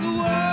[0.00, 0.45] the world.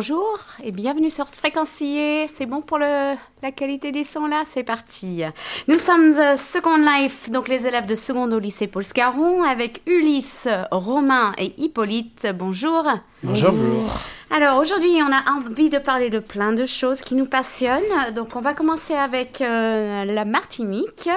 [0.00, 2.26] Bonjour et bienvenue sur Fréquencier.
[2.26, 4.44] C'est bon pour le, la qualité des sons là?
[4.50, 5.24] C'est parti.
[5.68, 9.82] Nous sommes euh, Second Life, donc les élèves de seconde au lycée Paul Scarron avec
[9.84, 12.28] Ulysse, Romain et Hippolyte.
[12.34, 12.84] Bonjour.
[13.22, 14.00] Bonjour, bonjour.
[14.30, 18.14] Alors aujourd'hui, on a envie de parler de plein de choses qui nous passionnent.
[18.14, 21.10] Donc on va commencer avec euh, la Martinique,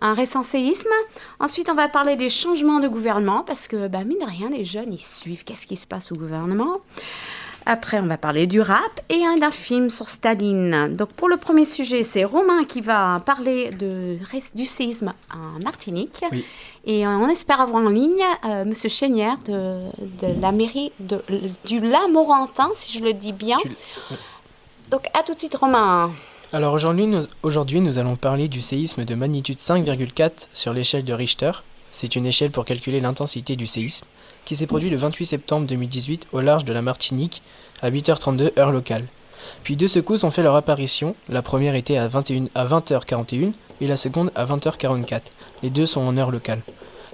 [0.00, 0.90] un récent séisme.
[1.40, 4.64] Ensuite, on va parler des changements de gouvernement parce que, bah, mine de rien, les
[4.64, 6.76] jeunes, ils suivent qu'est-ce qui se passe au gouvernement?
[7.70, 10.96] Après, on va parler du rap et un d'un film sur Staline.
[10.96, 14.16] Donc, pour le premier sujet, c'est Romain qui va parler de,
[14.54, 16.24] du séisme en Martinique.
[16.32, 16.46] Oui.
[16.86, 21.22] Et euh, on espère avoir en ligne euh, Monsieur Chénière de, de la mairie de,
[21.66, 23.58] du Lamorantin, si je le dis bien.
[24.90, 26.10] Donc, à tout de suite, Romain.
[26.50, 31.12] Alors aujourd'hui nous, aujourd'hui, nous allons parler du séisme de magnitude 5,4 sur l'échelle de
[31.12, 31.52] Richter.
[31.90, 34.06] C'est une échelle pour calculer l'intensité du séisme,
[34.48, 37.42] qui s'est produit le 28 septembre 2018 au large de la Martinique,
[37.82, 39.04] à 8h32 heure locale.
[39.62, 43.86] Puis deux secousses ont fait leur apparition, la première était à, 21, à 20h41 et
[43.86, 45.20] la seconde à 20h44.
[45.62, 46.62] Les deux sont en heure locale.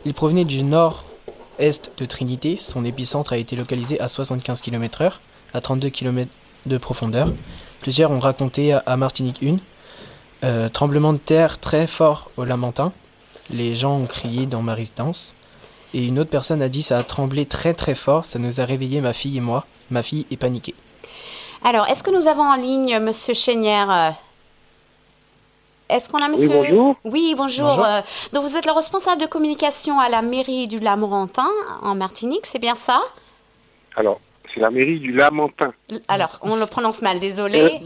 [0.04, 5.14] Ils provenaient du nord-est de Trinité, son épicentre a été localisé à 75 km/h,
[5.54, 6.30] à 32 km
[6.66, 7.32] de profondeur.
[7.80, 9.56] Plusieurs ont raconté à- Martinique 1
[10.44, 12.92] euh, tremblement de terre très fort au Lamentin.
[13.50, 15.34] Les gens ont crié dans ma résidence.
[15.94, 18.64] Et une autre personne a dit ça a tremblé très très fort, ça nous a
[18.64, 19.64] réveillé ma fille et moi.
[19.92, 20.74] Ma fille est paniquée.
[21.62, 24.10] Alors, est-ce que nous avons en ligne Monsieur Chénière euh,
[25.88, 26.96] Est-ce qu'on a Monsieur bonjour.
[27.04, 27.68] Oui, bonjour.
[27.68, 27.84] Bonjour.
[27.84, 28.00] Euh,
[28.32, 31.48] donc, vous êtes le responsable de communication à la mairie du Lamorantin,
[31.80, 33.00] en Martinique, c'est bien ça?
[33.94, 34.18] Alors,
[34.54, 35.72] c'est la mairie du Lamentin.
[36.08, 37.80] Alors, on le prononce mal, Euh, désolé.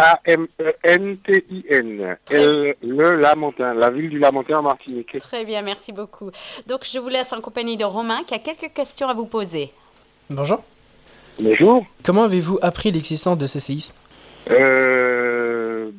[0.89, 2.17] L-A-M-E-N-T-I-N.
[2.31, 5.19] L- Le Lamentin, la ville du Lamentin en Martinique.
[5.19, 6.31] Très bien, merci beaucoup.
[6.67, 9.71] Donc, je vous laisse en compagnie de Romain qui a quelques questions à vous poser.
[10.31, 10.63] Bonjour.
[11.41, 11.87] Bonjour.
[12.05, 13.95] Comment avez-vous appris l'existence de ce séisme?
[14.51, 15.91] Euh,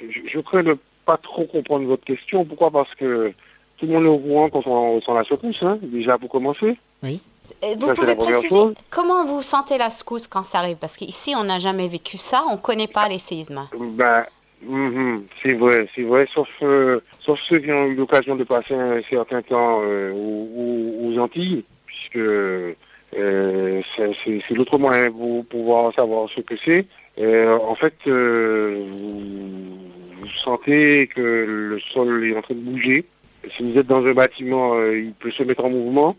[0.00, 2.44] je, je crains de pas trop comprendre votre question.
[2.44, 2.70] Pourquoi?
[2.70, 3.32] Parce que
[3.78, 6.76] tout le monde est au courant quand on ressent la secousse, hein, déjà pour commencer.
[7.04, 7.16] Euh,
[7.78, 8.74] Vous Ça, pouvez préciser chose.
[8.90, 10.76] comment vous sentez la secousse quand ça arrive?
[10.76, 13.68] Parce qu'ici, on n'a jamais vécu ça, on ne connaît pas les séismes.
[13.78, 14.24] Ben,
[14.62, 18.74] mhm, c'est vrai, c'est vrai, sauf, euh, sauf ceux qui ont eu l'occasion de passer
[18.74, 22.72] un certain temps euh, aux, Antilles, puisque euh,
[23.12, 26.86] c'est c'est- c'est l'autre moyen pour pouvoir savoir ce que c'est.
[27.18, 29.78] En fait, vous,
[30.20, 33.04] vous sentez que le sol est en train de bouger.
[33.56, 36.16] Si vous êtes dans un bâtiment, il peut se mettre en mouvement.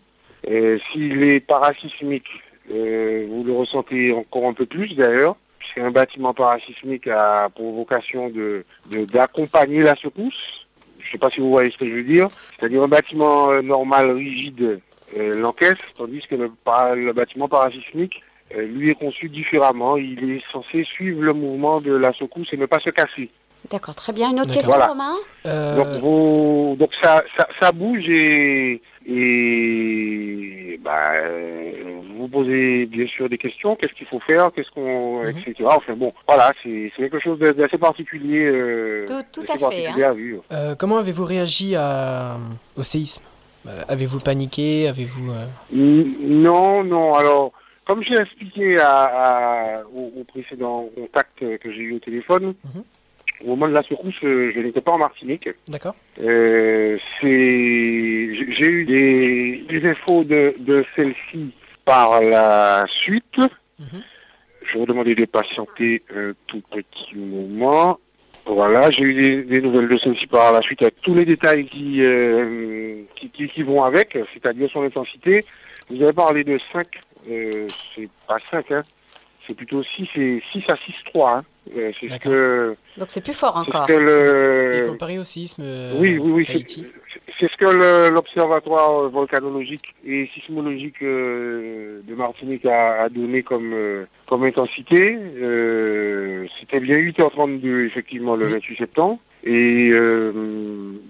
[0.48, 2.28] Euh, S'il est parasismique,
[2.72, 8.28] euh, vous le ressentez encore un peu plus d'ailleurs puisqu'un bâtiment parasismique a pour vocation
[8.30, 10.66] de de- d'accompagner la secousse.
[11.00, 12.28] Je ne sais pas si vous voyez ce que je veux dire.
[12.58, 14.80] C'est-à-dire un bâtiment euh, normal, rigide,
[15.16, 16.50] euh, l'encaisse, tandis que le,
[16.94, 18.22] le bâtiment parasismique,
[18.56, 19.96] euh, lui, est conçu différemment.
[19.96, 23.30] Il est censé suivre le mouvement de la secousse et ne pas se casser.
[23.70, 24.30] D'accord, très bien.
[24.30, 24.88] Une autre question, Voilà.
[24.88, 25.14] Romain?
[25.46, 31.72] Euh, Donc, vous, donc ça, ça, ça bouge et, et bah, euh,
[32.16, 33.76] vous posez bien sûr des questions.
[33.76, 34.50] Qu'est-ce qu'il faut faire?
[34.54, 35.30] Qu'est-ce qu'on, Mhm.
[35.30, 35.54] etc.
[35.66, 38.44] Enfin bon, voilà, c'est quelque chose d'assez particulier.
[38.46, 40.42] euh, Tout- à fait, à vivre.
[40.52, 42.36] euh, comment avez-vous réagi à,
[42.76, 43.22] au séisme?
[43.66, 44.88] Euh, Avez-vous paniqué?
[44.88, 47.14] Avez-vous euh, Non, non.
[47.14, 47.52] Alors,
[47.86, 52.82] comme j'ai expliqué à, à- au, au précédent contact que j'ai eu au téléphone, Mhm.
[53.44, 55.48] Au moment de la secousse, euh, je n'étais pas en Martinique.
[55.68, 57.26] D'accord Euh, c'est,
[58.56, 61.52] j'ai eu des, des infos de, de celle-ci
[61.84, 63.38] par la suite.
[63.78, 64.02] Mhm.
[64.70, 67.98] Je vous demandais de patienter un tout petit moment.
[68.44, 71.66] Voilà, j'ai eu des, des nouvelles de celle-ci par la suite avec tous les détails
[71.66, 75.44] qui, euh, qui, qui- qui vont avec, c'est-à-dire son intensité.
[75.90, 76.86] Vous avez parlé de 5,
[77.30, 78.84] euh, c'est pas 5, hein,
[79.48, 81.38] c'est plutôt 6 et 6 à 6,3.
[81.38, 81.44] Hein.
[81.76, 83.86] Euh, c'est ce que, Donc, c'est plus fort c'est ce encore.
[83.88, 86.46] que Et le, comparé au séisme euh, oui, oui, oui.
[86.46, 93.74] c'est- ce que le- l'Observatoire euh, volcanologique et sismologique de Martinique a, a donné comme,
[94.26, 95.16] comme intensité.
[95.16, 98.52] Euh, C'était bien 8h32, effectivement, le Oui.
[98.54, 99.18] 28 septembre.
[99.44, 100.32] Et euh,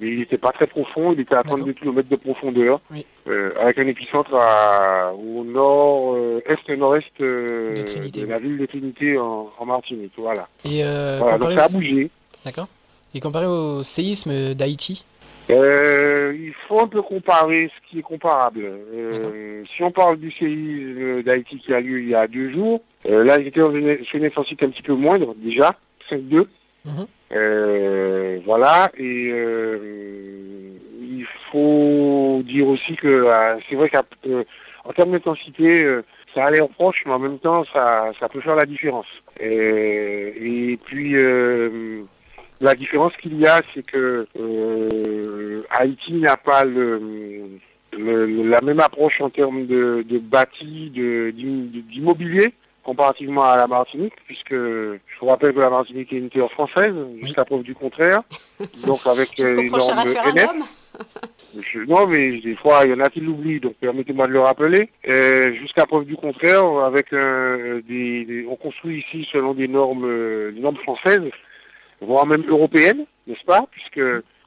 [0.02, 3.06] il n'était pas très profond, il était à 32 km de profondeur, Oui.
[3.26, 7.82] euh, avec un épicentre à, au nord, euh, est nord-est euh,
[8.12, 10.12] De la ville de Trinité en, en Martinique.
[10.18, 10.46] Voilà.
[10.64, 12.10] Et euh, voilà donc ça a bougé.
[12.44, 12.68] D'accord.
[13.14, 15.06] Et comparé au séisme d'Haïti
[15.50, 18.70] Euh, il faut un peu comparer ce qui est comparable.
[19.74, 23.42] Si on parle du séisme d'Haïti qui a lieu il y a deux jours, là
[23.42, 25.74] j'étais sur une intensité un petit peu moindre déjà,
[26.10, 26.46] 5-2.
[26.84, 27.06] Mhm.
[27.32, 30.70] Euh, voilà, et euh,
[31.00, 35.86] il faut dire aussi que euh, c'est vrai qu'en termes d'intensité,
[36.34, 39.06] ça a l'air proche, mais en même temps ça, ça peut faire la différence.
[39.40, 41.14] Et, puis
[42.60, 44.26] la différence qu'il y a, c'est que
[45.70, 47.58] Haïti n'a pas le,
[47.96, 52.54] la même approche en termes de, de bâti, d'immobilier,
[52.92, 56.94] comparativement à la Martinique, puisque je vous rappelle que la Martinique est une terre française,
[57.22, 58.22] jusqu'à preuve du contraire.
[58.86, 60.50] Donc avec euh, prochain normes NF.
[61.60, 64.40] Je- non, mais des fois, il y en a qui l'oublient, donc permettez-moi de le
[64.40, 64.90] rappeler.
[65.06, 70.04] Euh, Jusqu'à preuve du contraire, avec euh, des, des- on construit ici selon des normes,
[70.06, 71.22] euh, des normes françaises,
[72.00, 73.66] voire même européennes, n'est-ce pas?
[73.70, 74.00] Puisque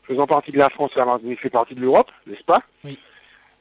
[0.08, 2.62] faisant partie de la France, la Martinique fait partie de l'Europe, n'est-ce pas?
[2.84, 2.98] Oui.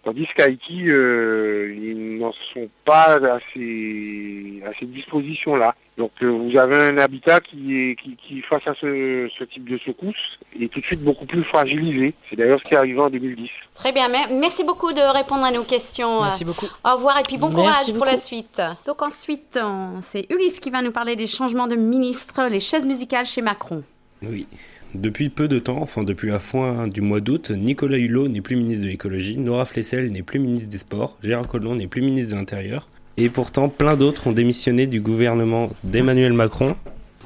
[0.03, 5.75] Tandis qu'Haïti, euh, ils n'en sont pas à ces, à ces dispositions-là.
[5.99, 9.69] Donc euh, vous avez un habitat qui est qui, qui face à ce, ce type
[9.69, 12.15] de secousse est tout de suite beaucoup plus fragilisé.
[12.31, 13.51] C'est d'ailleurs ce qui est arrivé en 2010.
[13.75, 16.23] Très bien, mer- merci beaucoup de répondre à nos questions.
[16.23, 16.67] Merci beaucoup.
[16.83, 18.63] Au revoir et puis bon Merci courage pour la suite.
[18.87, 19.59] Donc ensuite,
[20.03, 23.83] c'est Ulysse qui va nous parler des changements de ministre, les chaises musicales chez Macron.
[24.23, 24.47] Oui.
[24.95, 28.57] Depuis peu de temps, enfin depuis la fin du mois d'août, Nicolas Hulot n'est plus
[28.57, 32.33] ministre de l'écologie, Nora Flessel n'est plus ministre des Sports, Gérard Collomb n'est plus ministre
[32.33, 36.75] de l'Intérieur, et pourtant plein d'autres ont démissionné du gouvernement d'Emmanuel Macron.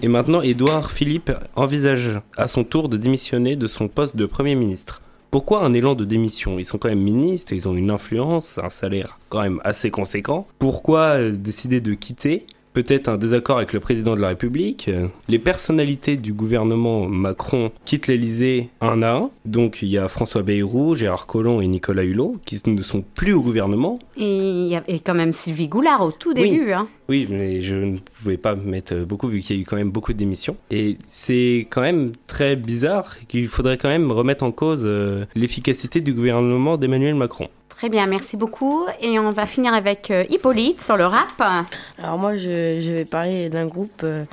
[0.02, 4.56] Et maintenant, Édouard Philippe envisage à son tour de démissionner de son poste de Premier
[4.56, 5.00] ministre.
[5.30, 6.58] Pourquoi un élan de démission?
[6.58, 10.46] Ils sont quand même ministres, ils ont une influence, un salaire quand même assez conséquent.
[10.58, 12.46] Pourquoi décider de quitter?
[12.74, 14.90] Peut-être un désaccord avec le président de la République.
[15.28, 19.30] Les personnalités du gouvernement Macron quittent l'Elysée un à un.
[19.44, 23.32] Donc il y a François Bayrou, Gérard Collomb et Nicolas Hulot qui ne sont plus
[23.32, 24.00] au gouvernement.
[24.16, 26.50] Et il y avait quand même Sylvie Goulard au tout Oui.
[26.50, 26.72] début.
[26.72, 26.88] hein.
[27.08, 29.90] Oui, mais je ne pouvais pas mettre beaucoup vu qu'il y a eu quand même
[29.92, 30.56] beaucoup démissions.
[30.72, 36.00] Et c'est quand même très bizarre qu'il faudrait quand même remettre en cause euh, l'efficacité
[36.00, 37.48] du gouvernement d'Emmanuel Macron.
[37.76, 38.86] Très bien, merci beaucoup.
[39.00, 41.42] Et on va finir avec euh, Hippolyte sur le rap.
[41.98, 44.24] Alors moi, je, vais parler d'un groupe euh,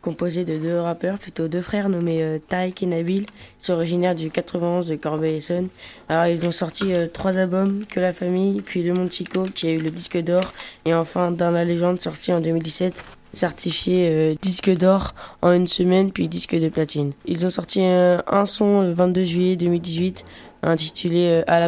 [0.00, 3.24] composé de deux rappeurs, plutôt deux frères nommés euh, Taïk et Nabil.
[3.24, 5.68] Ils sont originaires du 91 de Corbeil-Essonne.
[6.08, 9.66] Alors ils ont sorti euh, trois albums, Que la famille, puis Le Monde Chico, qui
[9.66, 10.54] a eu le disque d'or,
[10.84, 13.02] et enfin Dans la légende, sorti en 2017
[13.32, 17.12] certifié disque d'or en une semaine puis disque de platine.
[17.26, 20.24] Ils ont sorti un son le 22 juillet 2018
[20.62, 21.66] intitulé euh, À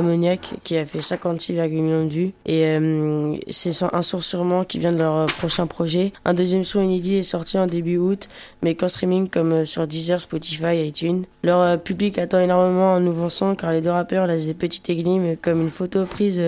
[0.65, 4.93] qui a fait 56,1 millions de vues et euh, c'est un son sûrement qui vient
[4.93, 6.13] de leur euh, prochain projet.
[6.25, 8.29] Un deuxième son inédit est sorti en début août
[8.63, 11.25] mais qu'en streaming comme sur Deezer, Spotify, iTunes.
[11.43, 15.37] Leur public attend énormément un nouveau son car les deux rappeurs laissent des petites églimes
[15.37, 16.41] comme une photo prise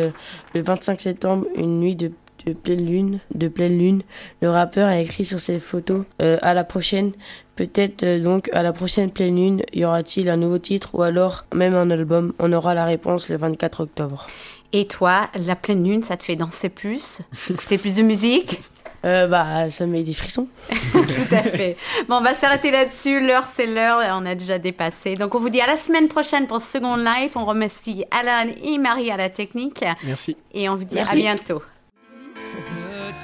[0.54, 2.10] le 25 septembre, une nuit de
[2.46, 4.02] de pleine lune, de pleine lune.
[4.42, 7.12] Le rappeur a écrit sur cette photo euh, à la prochaine.
[7.56, 11.44] Peut-être euh, donc à la prochaine pleine lune, y aura-t-il un nouveau titre ou alors
[11.54, 12.32] même un album?
[12.38, 14.26] On aura la réponse le 24 octobre.
[14.72, 17.20] Et toi, la pleine lune, ça te fait danser plus,
[17.50, 18.60] écouter plus de musique?
[19.04, 20.46] Euh, bah, ça me met des frissons.
[20.92, 21.76] Tout à fait.
[22.06, 23.26] Bon, on va s'arrêter là-dessus.
[23.26, 24.02] L'heure, c'est l'heure.
[24.02, 25.16] et On a déjà dépassé.
[25.16, 27.32] Donc, on vous dit à la semaine prochaine pour Second Life.
[27.34, 29.84] On remercie Alan et Marie à la technique.
[30.04, 30.36] Merci.
[30.52, 31.26] Et on vous dit Merci.
[31.26, 31.62] à bientôt.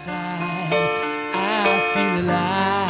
[0.07, 0.71] Time.
[1.35, 2.86] I feel alive.